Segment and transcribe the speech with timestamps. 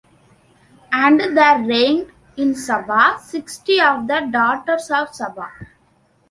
[0.91, 5.51] And there reigned in Saba sixty of the daughters of Saba.